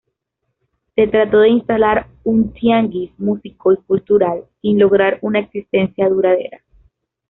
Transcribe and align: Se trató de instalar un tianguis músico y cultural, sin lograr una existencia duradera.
Se 0.95 1.05
trató 1.05 1.41
de 1.41 1.49
instalar 1.49 2.07
un 2.23 2.51
tianguis 2.53 3.11
músico 3.19 3.71
y 3.71 3.77
cultural, 3.83 4.45
sin 4.59 4.79
lograr 4.79 5.19
una 5.21 5.37
existencia 5.41 6.09
duradera. 6.09 6.59